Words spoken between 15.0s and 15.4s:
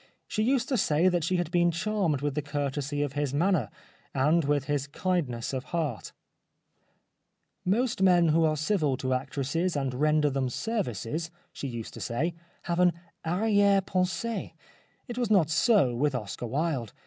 It was